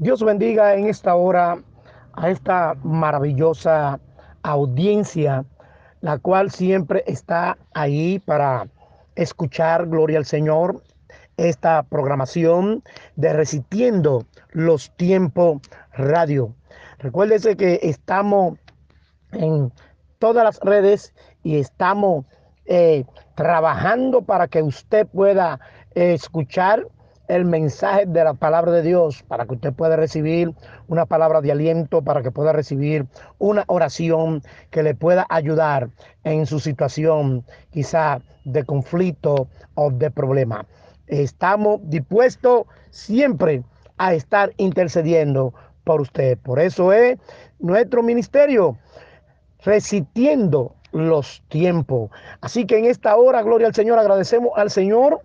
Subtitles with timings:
[0.00, 1.58] Dios bendiga en esta hora
[2.14, 4.00] a esta maravillosa
[4.42, 5.44] audiencia,
[6.00, 8.66] la cual siempre está ahí para
[9.14, 10.82] escuchar, gloria al Señor,
[11.36, 12.82] esta programación
[13.16, 15.60] de Resistiendo los Tiempos
[15.92, 16.54] Radio.
[16.98, 18.58] Recuérdese que estamos
[19.32, 19.70] en
[20.18, 21.12] todas las redes
[21.42, 22.24] y estamos
[22.64, 23.04] eh,
[23.34, 25.60] trabajando para que usted pueda
[25.94, 26.86] eh, escuchar
[27.30, 30.52] el mensaje de la palabra de Dios para que usted pueda recibir
[30.88, 33.06] una palabra de aliento, para que pueda recibir
[33.38, 35.90] una oración que le pueda ayudar
[36.24, 40.66] en su situación quizá de conflicto o de problema.
[41.06, 43.62] Estamos dispuestos siempre
[43.96, 46.36] a estar intercediendo por usted.
[46.38, 47.16] Por eso es
[47.60, 48.76] nuestro ministerio
[49.62, 52.10] resistiendo los tiempos.
[52.40, 55.20] Así que en esta hora, gloria al Señor, agradecemos al Señor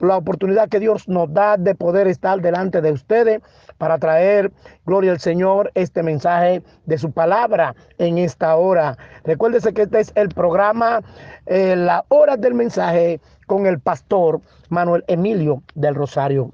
[0.00, 3.42] la oportunidad que Dios nos da de poder estar delante de ustedes
[3.78, 4.52] para traer,
[4.86, 8.96] gloria al Señor, este mensaje de su palabra en esta hora.
[9.24, 11.02] Recuérdese que este es el programa
[11.46, 16.52] eh, La Hora del Mensaje con el pastor Manuel Emilio del Rosario.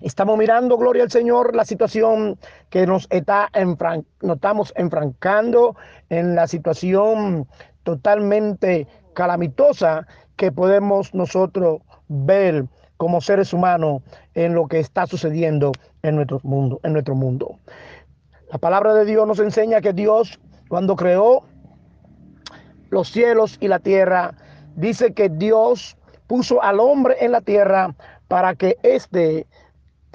[0.00, 2.38] Estamos mirando, gloria al Señor, la situación
[2.70, 3.50] que nos, está
[4.20, 5.76] nos estamos enfrancando
[6.10, 7.46] en la situación
[7.82, 14.02] totalmente calamitosa que podemos nosotros ver como seres humanos
[14.34, 17.58] en lo que está sucediendo en nuestro mundo, en nuestro mundo.
[18.50, 21.44] La palabra de Dios nos enseña que Dios cuando creó
[22.90, 24.34] los cielos y la tierra,
[24.76, 25.96] dice que Dios
[26.26, 27.94] puso al hombre en la tierra
[28.32, 29.46] para que éste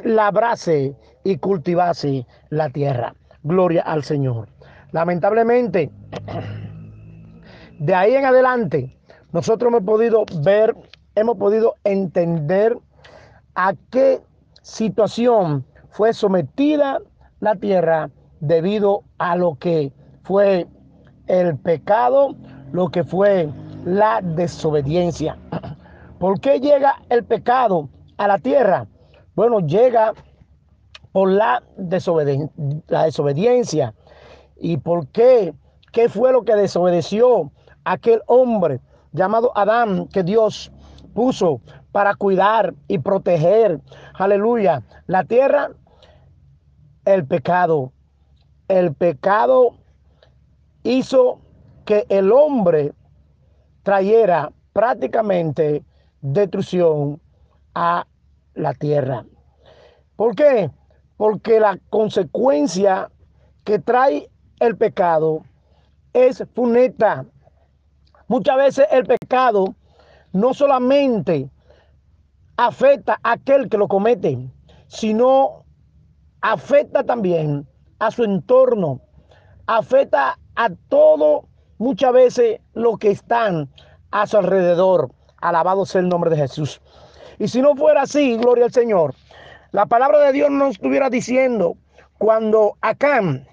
[0.03, 3.13] labrase y cultivase la tierra.
[3.43, 4.49] Gloria al Señor.
[4.91, 5.91] Lamentablemente,
[7.77, 8.97] de ahí en adelante,
[9.33, 10.75] nosotros hemos podido ver,
[11.13, 12.75] hemos podido entender
[13.53, 14.19] a qué
[14.63, 16.97] situación fue sometida
[17.39, 20.65] la tierra debido a lo que fue
[21.27, 22.35] el pecado,
[22.71, 23.47] lo que fue
[23.85, 25.37] la desobediencia.
[26.17, 28.87] ¿Por qué llega el pecado a la tierra?
[29.35, 30.13] Bueno, llega
[31.11, 31.63] por la,
[32.87, 33.93] la desobediencia.
[34.55, 35.53] ¿Y por qué?
[35.91, 37.51] ¿Qué fue lo que desobedeció
[37.85, 38.81] aquel hombre
[39.13, 40.71] llamado Adán que Dios
[41.13, 41.61] puso
[41.91, 43.81] para cuidar y proteger,
[44.13, 45.71] aleluya, la tierra?
[47.05, 47.93] El pecado.
[48.67, 49.75] El pecado
[50.83, 51.39] hizo
[51.85, 52.93] que el hombre
[53.83, 55.83] trayera prácticamente
[56.21, 57.21] destrucción
[57.79, 58.07] a
[58.55, 59.23] la tierra.
[60.15, 60.71] ¿Por qué?
[61.15, 63.11] Porque la consecuencia
[63.63, 65.43] que trae el pecado
[66.11, 67.23] es funeta.
[68.27, 69.75] Muchas veces el pecado
[70.33, 71.51] no solamente
[72.57, 74.49] afecta a aquel que lo comete,
[74.87, 75.63] sino
[76.41, 77.67] afecta también
[77.99, 79.01] a su entorno,
[79.67, 83.69] afecta a todo muchas veces lo que están
[84.09, 85.11] a su alrededor.
[85.39, 86.81] Alabado sea el nombre de Jesús.
[87.39, 89.13] Y si no fuera así, gloria al Señor,
[89.71, 91.75] la palabra de Dios no estuviera diciendo
[92.17, 93.47] cuando Acán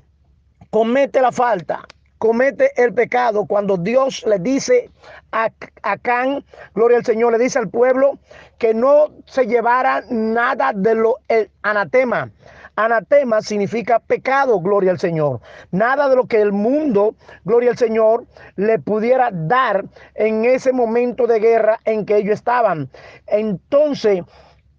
[0.71, 1.83] comete la falta,
[2.19, 4.91] comete el pecado, cuando Dios le dice
[5.33, 5.51] a
[5.83, 8.19] Acán, gloria al Señor, le dice al pueblo
[8.59, 12.31] que no se llevara nada de lo el anatema.
[12.77, 15.41] Anatema significa pecado, gloria al Señor.
[15.71, 17.15] Nada de lo que el mundo,
[17.45, 18.27] gloria al Señor,
[18.57, 22.91] le pudiera dar en ese momento de guerra en que ellos estaban.
[23.27, 24.23] Entonces,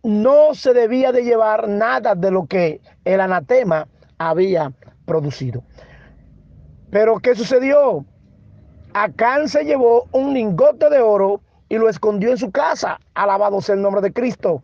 [0.04, 4.74] no se debía de llevar nada de lo que el anatema había
[5.06, 5.64] producido.
[6.92, 8.06] Pero ¿qué sucedió?
[8.94, 13.00] Acán se llevó un lingote de oro y lo escondió en su casa.
[13.14, 14.62] Alabado sea el nombre de Cristo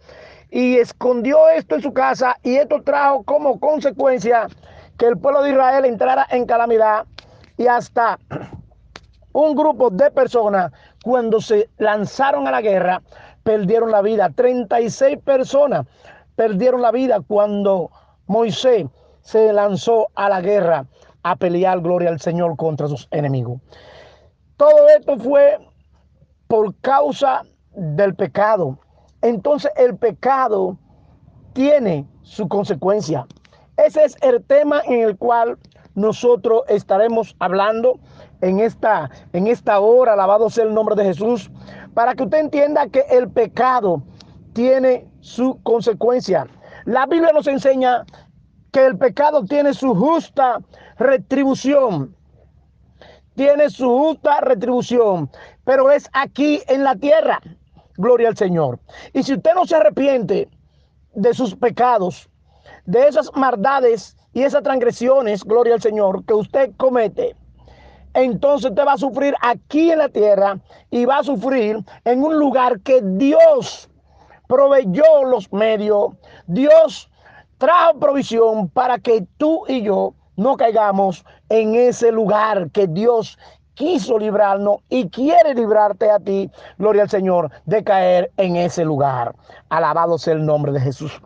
[0.51, 4.47] y escondió esto en su casa y esto trajo como consecuencia
[4.97, 7.05] que el pueblo de Israel entrara en calamidad
[7.57, 8.19] y hasta
[9.31, 10.71] un grupo de personas
[11.03, 13.01] cuando se lanzaron a la guerra
[13.43, 14.29] perdieron la vida.
[14.29, 15.87] 36 personas
[16.35, 17.89] perdieron la vida cuando
[18.27, 18.85] Moisés
[19.21, 20.85] se lanzó a la guerra
[21.23, 23.61] a pelear gloria al Señor contra sus enemigos.
[24.57, 25.59] Todo esto fue
[26.47, 27.43] por causa
[27.73, 28.79] del pecado
[29.21, 30.77] entonces el pecado
[31.53, 33.27] tiene su consecuencia.
[33.77, 35.57] Ese es el tema en el cual
[35.95, 37.99] nosotros estaremos hablando
[38.41, 41.51] en esta, en esta hora, alabado sea el nombre de Jesús,
[41.93, 44.01] para que usted entienda que el pecado
[44.53, 46.47] tiene su consecuencia.
[46.85, 48.05] La Biblia nos enseña
[48.71, 50.59] que el pecado tiene su justa
[50.97, 52.15] retribución.
[53.35, 55.29] Tiene su justa retribución,
[55.63, 57.41] pero es aquí en la tierra.
[58.01, 58.79] Gloria al Señor.
[59.13, 60.49] Y si usted no se arrepiente
[61.13, 62.27] de sus pecados,
[62.85, 67.35] de esas maldades y esas transgresiones, gloria al Señor, que usted comete,
[68.15, 70.59] entonces usted va a sufrir aquí en la tierra
[70.89, 73.87] y va a sufrir en un lugar que Dios
[74.47, 76.13] proveyó los medios.
[76.47, 77.07] Dios
[77.59, 83.37] trajo provisión para que tú y yo no caigamos en ese lugar que Dios
[83.73, 89.35] quiso librarnos y quiere librarte a ti, gloria al Señor, de caer en ese lugar.
[89.69, 91.21] Alabado sea el nombre de Jesús.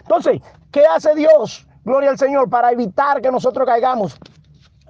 [0.00, 0.40] Entonces,
[0.70, 1.66] ¿qué hace Dios?
[1.84, 4.18] Gloria al Señor, para evitar que nosotros caigamos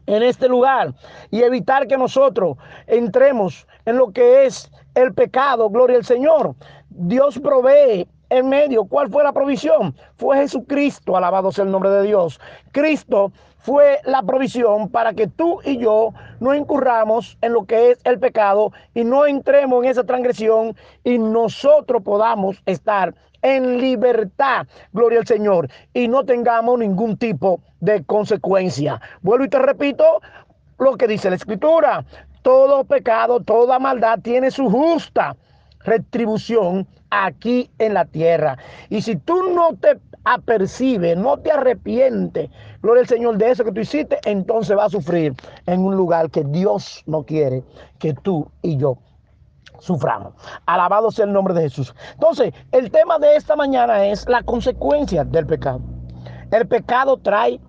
[0.06, 0.94] en este lugar
[1.30, 2.56] y evitar que nosotros
[2.86, 6.54] entremos en lo que es el pecado, gloria al Señor.
[6.88, 8.84] Dios provee en medio.
[8.84, 9.94] ¿Cuál fue la provisión?
[10.16, 12.40] Fue Jesucristo, alabado sea el nombre de Dios.
[12.72, 18.00] Cristo fue la provisión para que tú y yo no incurramos en lo que es
[18.04, 20.74] el pecado y no entremos en esa transgresión
[21.04, 28.04] y nosotros podamos estar en libertad, gloria al Señor, y no tengamos ningún tipo de
[28.04, 29.00] consecuencia.
[29.22, 30.04] Vuelvo y te repito
[30.78, 32.04] lo que dice la Escritura.
[32.42, 35.36] Todo pecado, toda maldad tiene su justa
[35.84, 38.58] retribución aquí en la tierra.
[38.88, 42.50] Y si tú no te apercibes, no te arrepientes,
[42.82, 45.34] gloria al Señor, de eso que tú hiciste, entonces va a sufrir
[45.66, 47.64] en un lugar que Dios no quiere
[47.98, 48.98] que tú y yo
[49.78, 50.34] suframos.
[50.66, 51.94] Alabado sea el nombre de Jesús.
[52.14, 55.80] Entonces, el tema de esta mañana es la consecuencia del pecado.
[56.50, 57.60] El pecado trae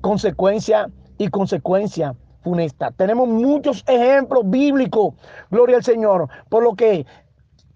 [0.00, 0.88] consecuencia
[1.18, 2.90] y consecuencia funesta.
[2.92, 5.14] Tenemos muchos ejemplos bíblicos,
[5.50, 7.06] gloria al Señor, por lo que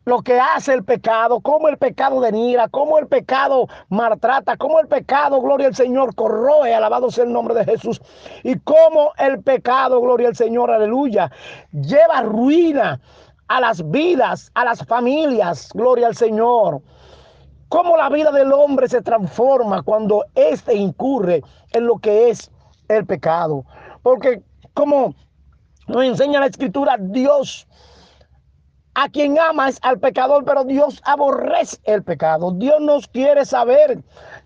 [0.08, 4.88] lo que hace el pecado, cómo el pecado denigra, cómo el pecado maltrata, cómo el
[4.88, 8.00] pecado, gloria al Señor, corroe, alabado sea el nombre de Jesús,
[8.43, 11.31] y cómo el pecado, gloria al Señor, aleluya,
[11.72, 12.99] lleva ruina
[13.49, 16.81] a las vidas, a las familias, gloria al Señor.
[17.69, 22.50] Cómo la vida del hombre se transforma cuando éste incurre en lo que es
[22.88, 23.62] el pecado.
[24.02, 24.40] Porque
[24.72, 25.14] como
[25.87, 27.69] nos enseña la escritura, Dios
[29.00, 32.50] a quien ama es al pecador, pero Dios aborrece el pecado.
[32.50, 34.02] Dios nos quiere saber,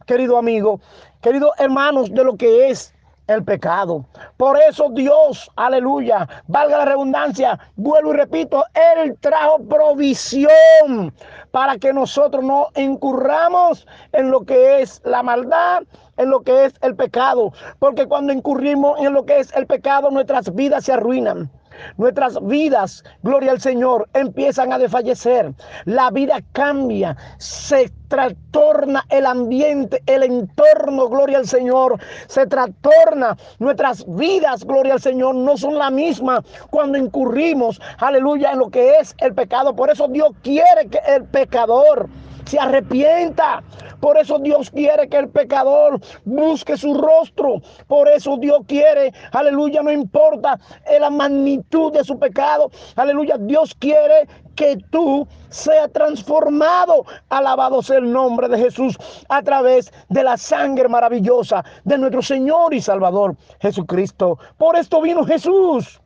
[0.07, 0.79] querido amigo,
[1.23, 2.93] queridos hermanos, de lo que es
[3.29, 4.05] el pecado.
[4.37, 11.15] Por eso Dios, aleluya, valga la redundancia, vuelvo y repito, Él trajo provisión
[11.51, 15.85] para que nosotros no incurramos en lo que es la maldad,
[16.19, 17.55] en lo que es el pecado.
[17.79, 21.51] Porque cuando incurrimos en lo que es el pecado, nuestras vidas se arruinan.
[21.97, 25.53] Nuestras vidas, gloria al Señor, empiezan a desfallecer.
[25.85, 31.99] La vida cambia, se trastorna el ambiente, el entorno, gloria al Señor.
[32.27, 38.59] Se trastorna nuestras vidas, gloria al Señor, no son la misma cuando incurrimos, aleluya, en
[38.59, 39.75] lo que es el pecado.
[39.75, 42.09] Por eso Dios quiere que el pecador
[42.45, 43.63] se arrepienta.
[44.01, 47.63] Por eso Dios quiere que el pecador busque su rostro.
[47.87, 50.59] Por eso Dios quiere, aleluya, no importa
[51.01, 52.71] la magnitud de su pecado.
[52.97, 57.05] Aleluya, Dios quiere que tú seas transformado.
[57.29, 58.97] Alabado sea el nombre de Jesús
[59.29, 64.39] a través de la sangre maravillosa de nuestro Señor y Salvador Jesucristo.
[64.59, 66.01] Por esto vino Jesús.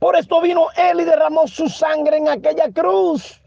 [0.00, 3.39] Por esto vino Él y derramó su sangre en aquella cruz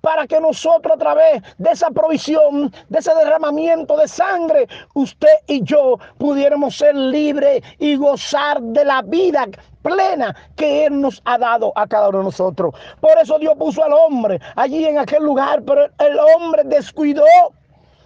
[0.00, 5.62] para que nosotros a través de esa provisión, de ese derramamiento de sangre, usted y
[5.62, 9.46] yo pudiéramos ser libres y gozar de la vida
[9.82, 12.74] plena que Él nos ha dado a cada uno de nosotros.
[13.00, 17.24] Por eso Dios puso al hombre allí en aquel lugar, pero el hombre descuidó,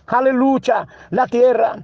[0.06, 1.76] aleluya, la tierra.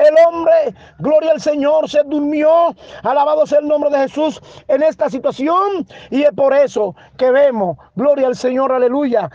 [0.00, 2.74] El hombre, gloria al Señor, se durmió.
[3.02, 5.86] Alabado sea el nombre de Jesús en esta situación.
[6.08, 9.30] Y es por eso que vemos, gloria al Señor, aleluya,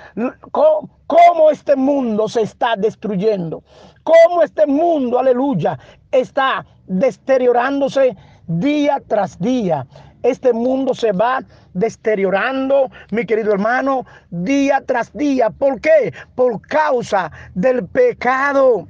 [0.50, 3.62] cómo, este mundo se está destruyendo.
[4.03, 5.77] Cómo este mundo, aleluya,
[6.12, 8.17] está deteriorándose
[8.48, 9.86] día tras día.
[10.24, 11.43] Este mundo se va
[11.75, 15.51] deteriorando, mi querido hermano, día tras día.
[15.51, 16.12] ¿Por qué?
[16.34, 18.88] Por causa del pecado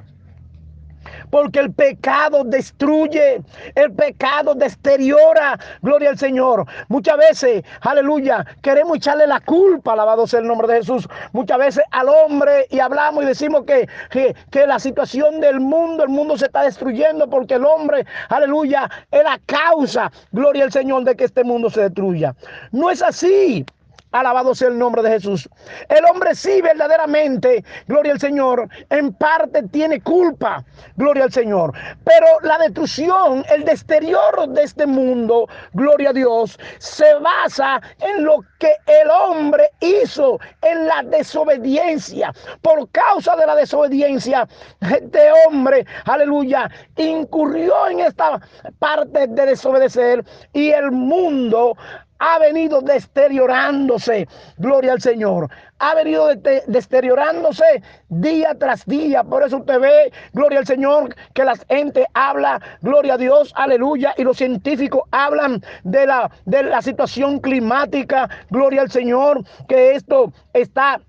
[1.30, 3.42] porque el pecado destruye,
[3.76, 5.60] el pecado deteriora.
[5.82, 6.66] Gloria al Señor.
[6.88, 11.84] Muchas veces, aleluya, queremos echarle la culpa, alabado sea el nombre de Jesús, muchas veces
[11.92, 16.38] al hombre y hablamos y decimos que, que, que la situación del mundo, el mundo
[16.38, 21.26] se está destruyendo porque el hombre, aleluya, es la causa, gloria al Señor, de que
[21.26, 22.36] este mundo se destruya.
[22.72, 23.66] No es así.
[24.12, 25.50] Alabado sea el nombre de Jesús.
[25.90, 30.64] El hombre sí verdaderamente, gloria al Señor, en parte tiene culpa,
[30.96, 31.74] gloria al Señor.
[32.04, 38.38] Pero la destrucción, el deterioro de este mundo, gloria a Dios, se basa en lo
[38.60, 42.32] que el hombre hizo, en la desobediencia.
[42.62, 44.48] Por causa de la desobediencia,
[44.80, 48.40] este hombre, aleluya, incurrió en esta
[48.80, 51.76] parte de desobedecer y el mundo
[52.20, 56.28] ha venido deteriorándose, gloria al Señor, ha venido
[56.68, 59.24] deteriorándose día tras día.
[59.24, 64.14] Por eso usted ve, gloria al Señor, que la gente habla, gloria a Dios, aleluya,
[64.18, 70.32] y los científicos hablan de la, de la situación climática, gloria al Señor, que esto
[70.54, 71.02] está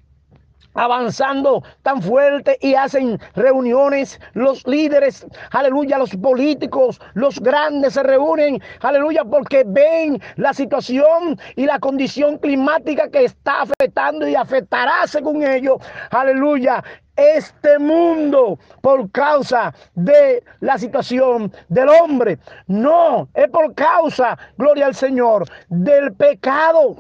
[0.77, 8.63] avanzando tan fuerte y hacen reuniones, los líderes, aleluya, los políticos, los grandes se reúnen,
[8.81, 15.43] aleluya, porque ven la situación y la condición climática que está afectando y afectará según
[15.43, 15.79] ellos,
[16.11, 16.83] aleluya,
[17.17, 22.39] este mundo por causa de la situación del hombre.
[22.67, 26.97] No, es por causa, gloria al Señor, del pecado.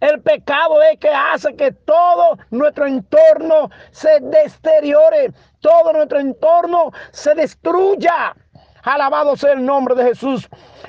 [0.00, 7.34] El pecado es que hace que todo nuestro entorno se deteriore, todo nuestro entorno se
[7.34, 8.34] destruya.
[8.82, 10.48] Alabado sea el nombre de Jesús.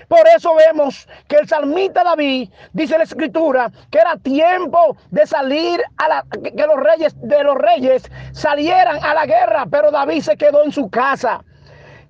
[0.09, 5.81] Por eso vemos que el salmista David dice la escritura que era tiempo de salir
[5.97, 10.35] a la que los reyes de los reyes salieran a la guerra, pero David se
[10.35, 11.43] quedó en su casa.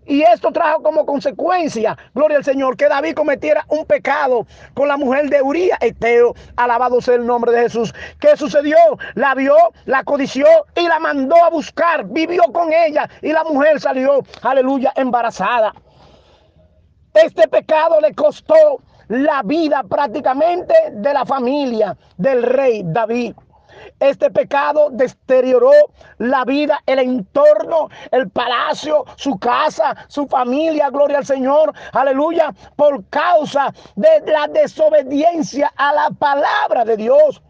[0.06, 4.98] Y esto trajo como consecuencia, gloria al Señor, que David cometiera un pecado con la
[4.98, 7.94] mujer de Uría, Eteo, alabado sea el nombre de Jesús.
[8.20, 8.78] ¿Qué sucedió?
[9.16, 13.80] La vio, la codició y la mandó a buscar, vivió con ella y la mujer
[13.80, 15.74] salió, aleluya, embarazada.
[17.14, 23.34] Este pecado le costó la vida prácticamente de la familia del rey David.
[24.00, 25.72] Este pecado deterioró
[26.18, 33.06] la vida, el entorno, el palacio, su casa, su familia, gloria al Señor, aleluya, por
[33.10, 37.42] causa de la desobediencia a la palabra de Dios.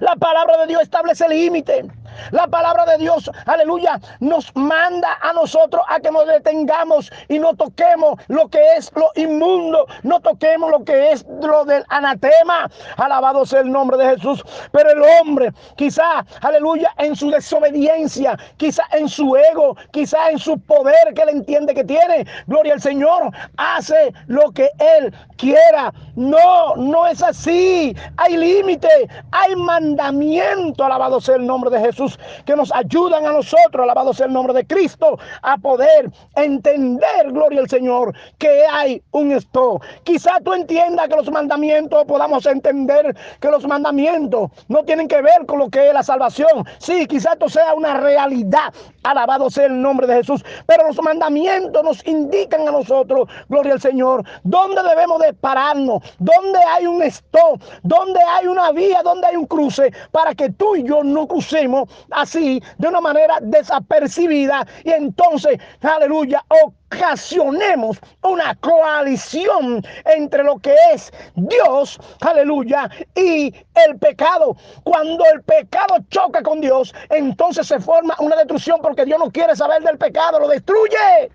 [0.00, 1.84] La palabra de Dios establece límite.
[2.30, 7.54] La palabra de Dios, aleluya, nos manda a nosotros a que nos detengamos y no
[7.54, 12.70] toquemos lo que es lo inmundo, no toquemos lo que es lo del anatema.
[12.96, 14.44] Alabado sea el nombre de Jesús.
[14.72, 20.58] Pero el hombre, quizá, aleluya, en su desobediencia, quizá en su ego, quizá en su
[20.58, 25.92] poder que él entiende que tiene, gloria al Señor, hace lo que él quiera.
[26.14, 27.96] No, no es así.
[28.16, 28.88] Hay límite,
[29.32, 30.84] hay mandamiento.
[30.84, 32.03] Alabado sea el nombre de Jesús
[32.44, 37.60] que nos ayudan a nosotros, alabado sea el nombre de Cristo, a poder entender, gloria
[37.60, 39.80] al Señor, que hay un esto.
[40.04, 45.46] Quizá tú entiendas que los mandamientos, podamos entender que los mandamientos no tienen que ver
[45.46, 46.64] con lo que es la salvación.
[46.78, 51.82] Sí, quizá esto sea una realidad, alabado sea el nombre de Jesús, pero los mandamientos
[51.82, 57.62] nos indican a nosotros, gloria al Señor, dónde debemos de pararnos, dónde hay un stop,
[57.82, 61.88] dónde hay una vía, dónde hay un cruce, para que tú y yo no crucemos
[62.10, 71.12] así de una manera desapercibida y entonces, aleluya, ocasionemos una coalición entre lo que es
[71.34, 73.54] Dios, aleluya, y
[73.86, 74.56] el pecado.
[74.84, 79.56] Cuando el pecado choca con Dios, entonces se forma una destrucción porque Dios no quiere
[79.56, 81.30] saber del pecado, lo destruye.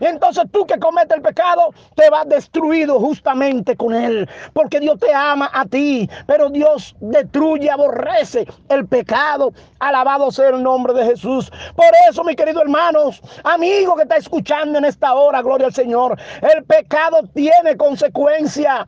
[0.00, 4.28] Entonces tú que cometes el pecado, te vas destruido justamente con él.
[4.52, 6.08] Porque Dios te ama a ti.
[6.26, 9.52] Pero Dios destruye, aborrece el pecado.
[9.78, 11.50] Alabado sea el nombre de Jesús.
[11.74, 16.18] Por eso, mi querido hermanos, amigo que está escuchando en esta hora, gloria al Señor.
[16.42, 18.86] El pecado tiene consecuencia.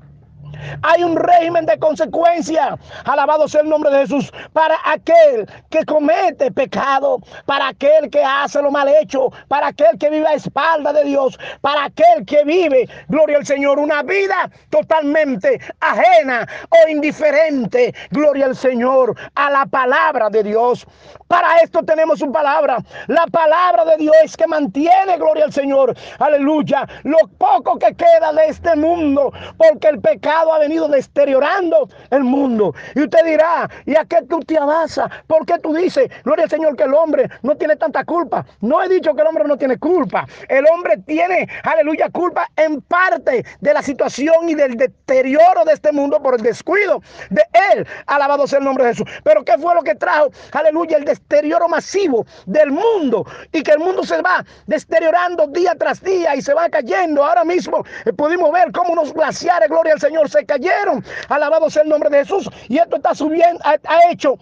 [0.82, 2.78] Hay un régimen de consecuencia.
[3.04, 4.32] Alabado sea el nombre de Jesús.
[4.52, 10.10] Para aquel que comete pecado, para aquel que hace lo mal hecho, para aquel que
[10.10, 15.60] vive a espalda de Dios, para aquel que vive, gloria al Señor, una vida totalmente
[15.80, 20.86] ajena o indiferente, gloria al Señor, a la palabra de Dios.
[21.28, 22.78] Para esto tenemos su palabra.
[23.06, 25.94] La palabra de Dios es que mantiene, gloria al Señor.
[26.18, 26.88] Aleluya.
[27.04, 32.74] Lo poco que queda de este mundo, porque el pecado ha venido deteriorando el mundo.
[32.94, 35.10] Y usted dirá, ¿y a qué tú te avanzas?
[35.26, 38.44] ¿Por qué tú dices, gloria al Señor, que el hombre no tiene tanta culpa?
[38.60, 40.26] No he dicho que el hombre no tiene culpa.
[40.48, 45.92] El hombre tiene, aleluya, culpa en parte de la situación y del deterioro de este
[45.92, 47.42] mundo por el descuido de
[47.72, 47.86] él.
[48.06, 49.06] Alabado sea el nombre de Jesús.
[49.24, 53.24] Pero ¿qué fue lo que trajo, aleluya, el deterioro masivo del mundo?
[53.52, 57.24] Y que el mundo se va deteriorando día tras día y se va cayendo.
[57.24, 61.04] Ahora mismo eh, pudimos ver cómo unos glaciares, gloria al Señor, se cayeron.
[61.28, 62.48] Alabado sea el nombre de Jesús.
[62.68, 64.38] Y esto está subiendo, ha, ha hecho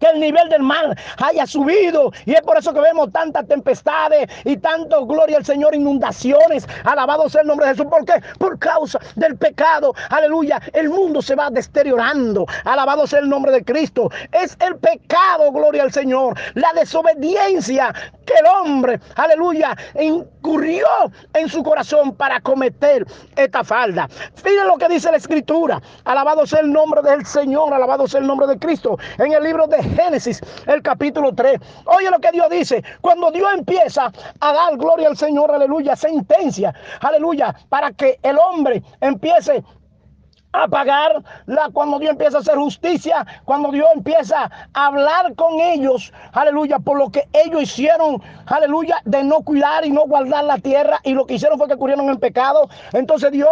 [0.00, 2.10] que el nivel del mar haya subido.
[2.24, 6.66] Y es por eso que vemos tantas tempestades y tanto, gloria al Señor, inundaciones.
[6.84, 7.86] Alabado sea el nombre de Jesús.
[7.86, 8.14] ¿Por qué?
[8.38, 9.94] Por causa del pecado.
[10.08, 10.60] Aleluya.
[10.72, 12.46] El mundo se va deteriorando.
[12.64, 14.10] Alabado sea el nombre de Cristo.
[14.32, 16.38] Es el pecado, gloria al Señor.
[16.54, 17.92] La desobediencia
[18.30, 20.86] que el hombre, aleluya, incurrió
[21.34, 23.04] en su corazón para cometer
[23.36, 24.08] esta falda.
[24.34, 25.80] Fíjense lo que dice la Escritura.
[26.04, 27.74] Alabado sea el nombre del Señor.
[27.74, 28.98] Alabado sea el nombre de Cristo.
[29.18, 31.58] En el libro de Génesis, el capítulo 3.
[31.86, 32.84] Oye lo que Dios dice.
[33.00, 38.82] Cuando Dios empieza a dar gloria al Señor, aleluya, sentencia, aleluya, para que el hombre
[39.00, 39.64] empiece
[40.52, 45.60] a pagar la, cuando Dios empieza a hacer justicia, cuando Dios empieza a hablar con
[45.60, 50.58] ellos, aleluya, por lo que ellos hicieron, aleluya, de no cuidar y no guardar la
[50.58, 52.68] tierra y lo que hicieron fue que ocurrieron en pecado.
[52.92, 53.48] Entonces Dios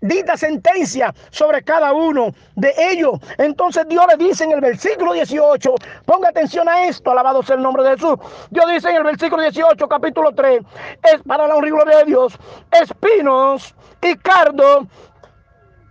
[0.00, 3.18] dita sentencia sobre cada uno de ellos.
[3.38, 5.74] Entonces Dios le dice en el versículo 18,
[6.04, 8.18] ponga atención a esto, alabado sea el nombre de Jesús.
[8.50, 10.60] Dios dice en el versículo 18, capítulo 3,
[11.14, 12.38] es para la gloria de Dios,
[12.70, 14.86] espinos y cardo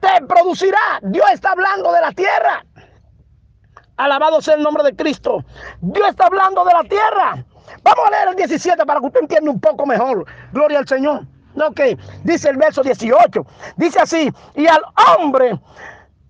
[0.04, 1.00] te producirá.
[1.02, 2.66] Dios está hablando de la tierra.
[3.96, 5.44] Alabado sea el nombre de Cristo.
[5.80, 7.46] Dios está hablando de la tierra.
[7.84, 10.26] Vamos a leer el 17 para que usted entienda un poco mejor.
[10.52, 11.22] Gloria al Señor.
[11.56, 11.80] Ok,
[12.24, 13.46] dice el verso 18.
[13.78, 15.60] Dice así, y al hombre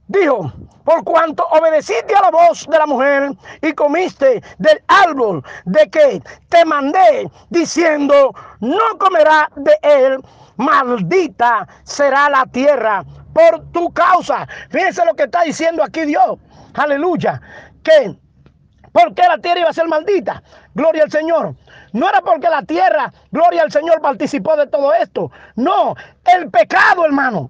[0.08, 0.52] dijo,
[0.84, 6.22] por cuanto obedeciste a la voz de la mujer y comiste del árbol de que
[6.50, 10.20] te mandé, diciendo, no comerá de él,
[10.58, 14.48] maldita será la tierra por tu causa.
[14.70, 16.38] Fíjense lo que está diciendo aquí Dios.
[16.74, 17.42] Aleluya.
[17.84, 18.16] Que
[18.94, 20.44] ¿Por qué la tierra iba a ser maldita?
[20.76, 21.56] Gloria al Señor.
[21.94, 25.32] No era porque la tierra, gloria al Señor, participó de todo esto.
[25.56, 27.50] No, el pecado, hermano.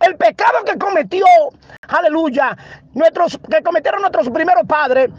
[0.00, 1.26] El pecado que cometió,
[1.88, 2.56] aleluya,
[2.94, 5.10] nuestros, que cometieron nuestros primeros padres,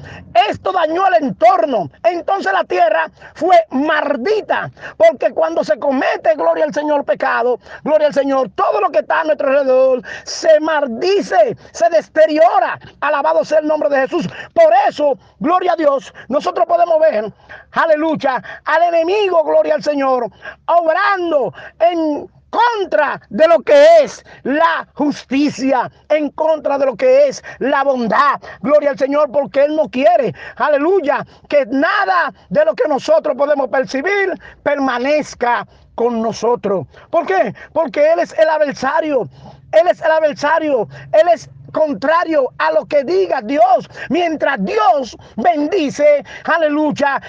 [0.49, 1.89] esto dañó el entorno.
[2.03, 8.13] Entonces la tierra fue maldita, porque cuando se comete, gloria al Señor, pecado, gloria al
[8.13, 12.79] Señor, todo lo que está a nuestro alrededor se maldice, se deteriora.
[13.01, 14.27] Alabado sea el nombre de Jesús.
[14.53, 17.31] Por eso, gloria a Dios, nosotros podemos ver,
[17.71, 20.27] aleluya, al enemigo, gloria al Señor,
[20.65, 27.43] obrando en contra de lo que es la justicia, en contra de lo que es
[27.57, 28.39] la bondad.
[28.61, 33.69] Gloria al Señor porque Él no quiere, aleluya, que nada de lo que nosotros podemos
[33.69, 36.87] percibir permanezca con nosotros.
[37.09, 37.55] ¿Por qué?
[37.73, 39.27] Porque Él es el adversario.
[39.71, 40.87] Él es el adversario.
[41.13, 43.89] Él es contrario a lo que diga Dios.
[44.09, 47.21] Mientras Dios bendice, aleluya,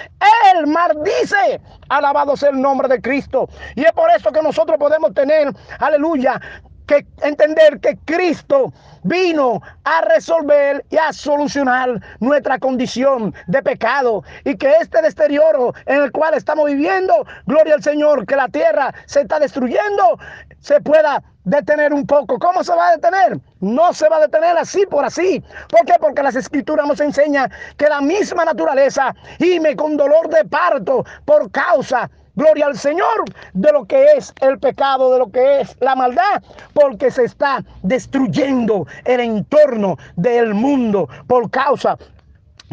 [0.53, 1.61] Él maldice.
[1.89, 3.49] Alabado sea el nombre de Cristo.
[3.75, 6.39] Y es por eso que nosotros podemos tener, aleluya,
[6.87, 14.55] que entender que Cristo vino a resolver y a solucionar nuestra condición de pecado y
[14.57, 17.13] que este deterioro en el cual estamos viviendo,
[17.45, 20.19] gloria al Señor, que la tierra se está destruyendo,
[20.63, 22.39] se pueda detener un poco.
[22.39, 23.39] ¿Cómo se va a detener?
[23.59, 25.43] No se va a detener así por así.
[25.69, 25.93] ¿Por qué?
[25.99, 31.51] Porque las escrituras nos enseñan que la misma naturaleza gime con dolor de parto por
[31.51, 35.95] causa Gloria al Señor de lo que es el pecado, de lo que es la
[35.95, 36.41] maldad,
[36.73, 41.95] porque se está destruyendo el entorno del mundo por causa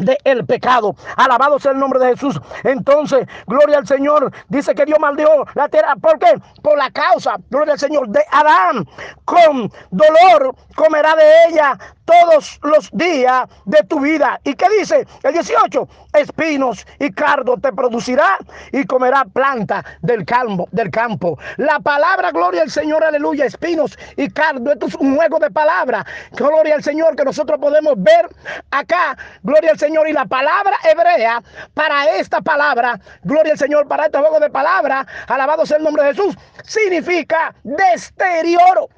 [0.05, 0.95] del el pecado.
[1.15, 2.39] Alabado sea el nombre de Jesús.
[2.63, 4.31] Entonces, gloria al Señor.
[4.49, 5.95] Dice que Dios maldijo la tierra.
[5.95, 6.33] ¿Por qué?
[6.61, 8.85] Por la causa, gloria al Señor, de Adán.
[9.25, 11.77] Con dolor comerá de ella
[12.11, 14.39] todos los días de tu vida.
[14.43, 15.07] ¿Y qué dice?
[15.23, 18.37] El 18, espinos y cardo te producirá
[18.71, 21.37] y comerá planta del campo, del campo.
[21.57, 24.71] La palabra, gloria al Señor, aleluya, espinos y cardo.
[24.71, 26.05] Esto es un juego de palabras.
[26.31, 28.27] Gloria al Señor que nosotros podemos ver
[28.71, 29.17] acá.
[29.43, 30.07] Gloria al Señor.
[30.09, 31.41] Y la palabra hebrea
[31.73, 36.03] para esta palabra, gloria al Señor, para este juego de palabras, alabado sea el nombre
[36.03, 38.89] de Jesús, significa deterioro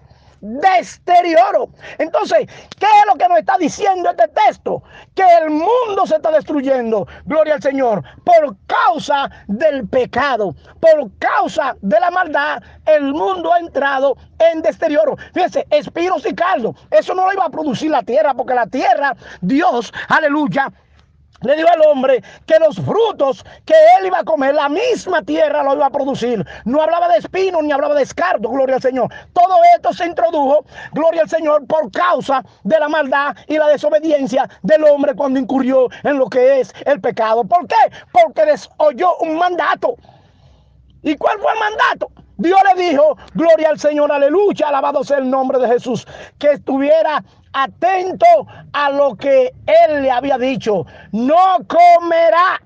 [0.44, 1.70] deterioro.
[1.98, 4.84] Entonces, ¿qué es lo que nos está diciendo este texto?
[5.16, 11.78] Que el mundo se está destruyendo, gloria al Señor, por causa del pecado, por causa
[11.82, 15.16] de la maldad, el mundo ha entrado en deterioro.
[15.34, 19.16] Fíjense, espinos y caldo, eso no lo iba a producir la tierra, porque la tierra,
[19.40, 20.72] Dios, aleluya,
[21.44, 25.64] le dijo al hombre que los frutos que él iba a comer, la misma tierra
[25.64, 26.46] lo iba a producir.
[26.66, 29.14] No hablaba de espino ni hablaba de escardo, gloria al Señor.
[29.34, 34.50] Todo esto se introdujo, gloria al Señor, por causa de la maldad y la desobediencia
[34.62, 37.44] del hombre cuando incurrió en lo que es el pecado.
[37.44, 37.76] ¿Por qué?
[38.12, 39.96] Porque desoyó un mandato.
[41.02, 42.10] ¿Y cuál fue el mandato?
[42.38, 46.08] Dios le dijo, gloria al Señor, aleluya, alabado sea el nombre de Jesús,
[46.40, 48.26] que estuviera atento
[48.74, 50.86] a lo que él le había dicho.
[51.12, 52.62] No comerá,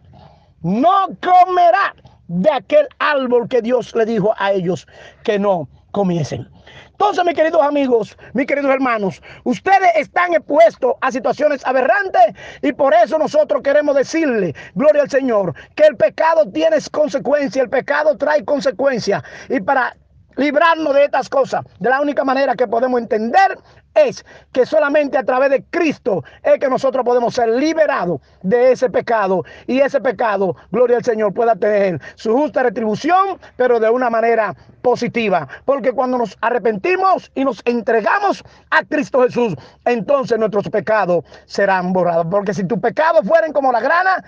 [0.61, 1.95] no comerá
[2.27, 4.87] de aquel árbol que Dios le dijo a ellos
[5.23, 6.47] que no comiesen.
[6.91, 12.93] Entonces, mis queridos amigos, mis queridos hermanos, ustedes están expuestos a situaciones aberrantes y por
[12.93, 18.43] eso nosotros queremos decirle, gloria al Señor, que el pecado tiene consecuencias, el pecado trae
[18.43, 19.95] consecuencias y para
[20.37, 21.63] librarnos de estas cosas.
[21.79, 23.59] De la única manera que podemos entender
[23.97, 28.89] es que solamente a través de Cristo es que nosotros podemos ser liberados de ese
[28.89, 34.09] pecado y ese pecado, gloria al Señor, pueda tener su justa retribución, pero de una
[34.09, 35.47] manera positiva.
[35.65, 39.55] Porque cuando nos arrepentimos y nos entregamos a Cristo Jesús,
[39.85, 42.27] entonces nuestros pecados serán borrados.
[42.29, 44.23] Porque si tus pecados fueren como la grana,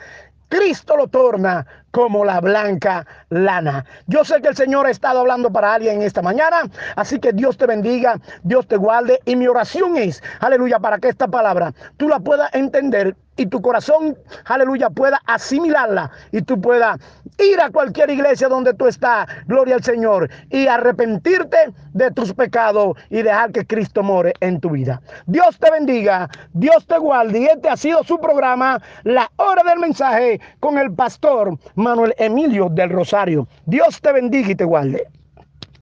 [0.50, 3.86] Cristo lo torna como la blanca lana.
[4.08, 6.64] Yo sé que el Señor ha estado hablando para alguien esta mañana,
[6.96, 11.10] así que Dios te bendiga, Dios te guarde y mi oración es, aleluya, para que
[11.10, 17.00] esta palabra tú la puedas entender y tu corazón, aleluya, pueda asimilarla y tú puedas
[17.38, 21.58] ir a cualquier iglesia donde tú estás, gloria al Señor, y arrepentirte
[21.94, 25.02] de tus pecados y dejar que Cristo more en tu vida.
[25.26, 29.80] Dios te bendiga, Dios te guarde y este ha sido su programa, La Hora del
[29.80, 33.48] Mensaje con el pastor Manuel Emilio del Rosario.
[33.66, 35.08] Dios te bendiga y te guarde.